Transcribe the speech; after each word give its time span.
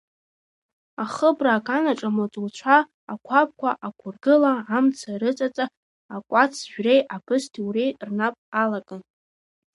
Ахыбра 1.03 1.51
аганаҿ 1.57 2.01
амаҵуцәа, 2.07 2.77
ақәабқәа 3.13 3.69
ақәыргыла, 3.87 4.53
амца 4.75 5.11
рыҵаҵа, 5.21 5.65
акәац 6.15 6.53
жәреи 6.71 7.01
абысҭа 7.15 7.61
уреи 7.67 7.91
рнап 8.07 8.35
алакын. 8.63 9.01